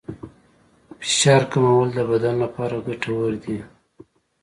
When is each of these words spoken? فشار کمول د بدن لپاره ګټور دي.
فشار 0.99 1.41
کمول 1.51 1.89
د 1.93 1.99
بدن 2.11 2.35
لپاره 2.43 2.75
ګټور 2.87 3.31
دي. 3.43 3.57